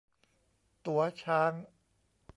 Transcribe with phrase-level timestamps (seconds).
[0.85, 1.53] ตั๋วช้าง